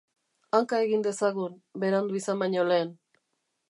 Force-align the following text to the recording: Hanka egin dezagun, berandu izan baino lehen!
Hanka 0.59 0.79
egin 0.85 1.05
dezagun, 1.09 1.61
berandu 1.87 2.21
izan 2.25 2.45
baino 2.45 2.69
lehen! 2.73 2.95